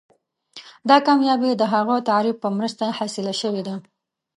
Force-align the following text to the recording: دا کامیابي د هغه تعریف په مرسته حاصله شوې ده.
دا 0.89 0.97
کامیابي 1.07 1.51
د 1.57 1.63
هغه 1.73 1.95
تعریف 2.09 2.37
په 2.43 2.49
مرسته 2.57 2.85
حاصله 2.97 3.33
شوې 3.41 3.61
ده. 3.67 3.75